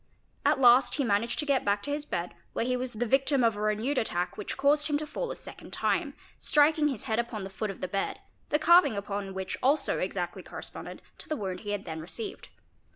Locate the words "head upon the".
7.03-7.51